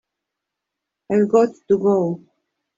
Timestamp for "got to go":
1.29-2.23